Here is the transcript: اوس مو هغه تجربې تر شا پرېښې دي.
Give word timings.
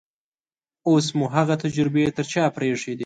اوس 0.89 1.05
مو 1.17 1.25
هغه 1.35 1.55
تجربې 1.63 2.03
تر 2.17 2.25
شا 2.31 2.43
پرېښې 2.57 2.93
دي. 2.97 2.99